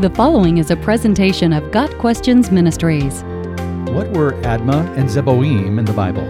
[0.00, 3.22] The following is a presentation of Got Questions Ministries.
[3.92, 6.26] What were Admah and Zeboiim in the Bible?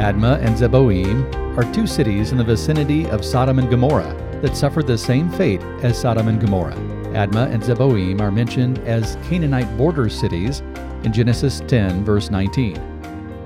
[0.00, 4.12] Admah and Zeboiim are two cities in the vicinity of Sodom and Gomorrah
[4.42, 6.74] that suffered the same fate as Sodom and Gomorrah.
[7.14, 10.64] Admah and Zeboiim are mentioned as Canaanite border cities
[11.04, 12.76] in Genesis 10, verse 19.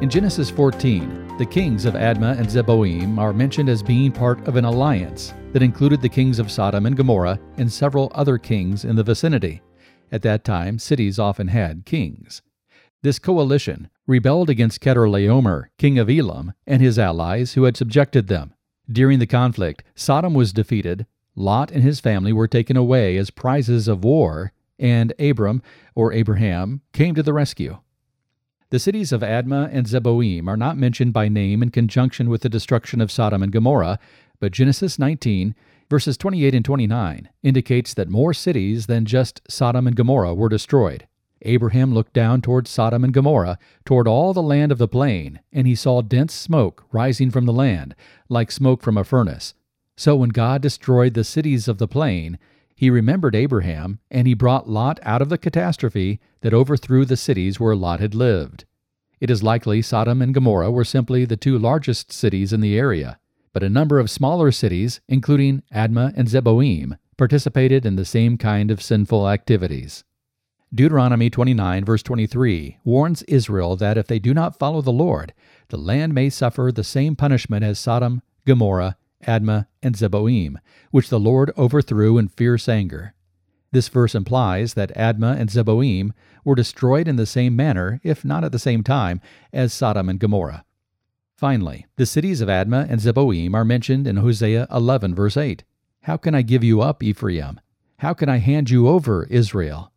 [0.00, 4.56] In Genesis 14, the kings of Admah and Zeboiim are mentioned as being part of
[4.56, 8.96] an alliance that included the kings of Sodom and Gomorrah and several other kings in
[8.96, 9.62] the vicinity.
[10.12, 12.42] At that time, cities often had kings.
[13.02, 18.54] This coalition rebelled against Chedorlaomer, king of Elam, and his allies who had subjected them.
[18.90, 23.88] During the conflict, Sodom was defeated, Lot and his family were taken away as prizes
[23.88, 25.62] of war, and Abram,
[25.94, 27.78] or Abraham, came to the rescue.
[28.70, 32.48] The cities of Admah and Zeboiim are not mentioned by name in conjunction with the
[32.48, 33.98] destruction of Sodom and Gomorrah,
[34.40, 35.54] but Genesis 19,
[35.88, 41.06] verses 28 and 29, indicates that more cities than just Sodom and Gomorrah were destroyed.
[41.42, 45.66] Abraham looked down toward Sodom and Gomorrah, toward all the land of the plain, and
[45.66, 47.94] he saw dense smoke rising from the land,
[48.28, 49.54] like smoke from a furnace.
[49.96, 52.38] So when God destroyed the cities of the plain,
[52.74, 57.60] he remembered Abraham, and he brought Lot out of the catastrophe that overthrew the cities
[57.60, 58.64] where Lot had lived.
[59.20, 63.18] It is likely Sodom and Gomorrah were simply the two largest cities in the area
[63.52, 68.70] but a number of smaller cities, including Admah and Zeboiim, participated in the same kind
[68.70, 70.04] of sinful activities.
[70.72, 75.34] Deuteronomy 29, verse 23, warns Israel that if they do not follow the Lord,
[75.68, 80.56] the land may suffer the same punishment as Sodom, Gomorrah, Admah, and Zeboiim,
[80.92, 83.14] which the Lord overthrew in fierce anger.
[83.72, 86.12] This verse implies that Admah and Zeboiim
[86.44, 89.20] were destroyed in the same manner, if not at the same time,
[89.52, 90.64] as Sodom and Gomorrah.
[91.40, 95.64] Finally, the cities of Admah and Zeboiim are mentioned in Hosea 11, verse 8.
[96.02, 97.58] How can I give you up, Ephraim?
[98.00, 99.90] How can I hand you over, Israel?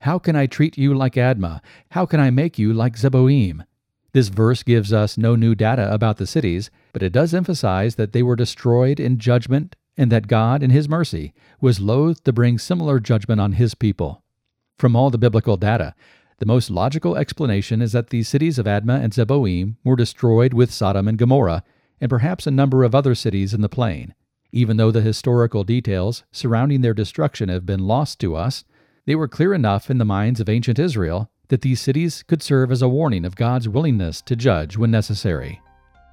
[0.00, 1.62] How can I treat you like Admah?
[1.92, 3.64] How can I make you like Zeboiim?
[4.12, 8.12] This verse gives us no new data about the cities, but it does emphasize that
[8.12, 12.58] they were destroyed in judgment and that God, in His mercy, was loath to bring
[12.58, 14.22] similar judgment on His people.
[14.76, 15.94] From all the biblical data,
[16.40, 20.72] the most logical explanation is that the cities of Admah and Zeboiim were destroyed with
[20.72, 21.62] Sodom and Gomorrah,
[22.00, 24.14] and perhaps a number of other cities in the plain.
[24.50, 28.64] Even though the historical details surrounding their destruction have been lost to us,
[29.04, 32.72] they were clear enough in the minds of ancient Israel that these cities could serve
[32.72, 35.60] as a warning of God's willingness to judge when necessary.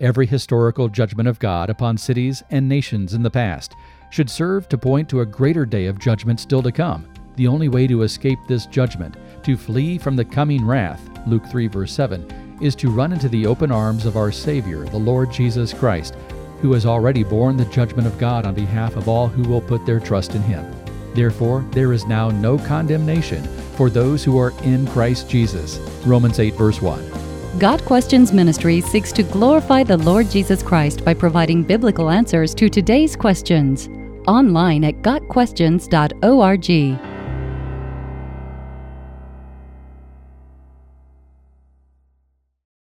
[0.00, 3.74] Every historical judgment of God upon cities and nations in the past
[4.10, 7.06] should serve to point to a greater day of judgment still to come.
[7.36, 11.68] The only way to escape this judgment to flee from the coming wrath, Luke 3,
[11.68, 15.72] verse 7, is to run into the open arms of our Savior, the Lord Jesus
[15.72, 16.16] Christ,
[16.60, 19.86] who has already borne the judgment of God on behalf of all who will put
[19.86, 20.66] their trust in Him.
[21.14, 23.42] Therefore, there is now no condemnation
[23.76, 25.78] for those who are in Christ Jesus.
[26.04, 27.58] Romans 8, verse 1.
[27.58, 32.68] Got Questions Ministry seeks to glorify the Lord Jesus Christ by providing biblical answers to
[32.68, 33.88] today's questions.
[34.28, 37.07] Online at GotQuestions.org.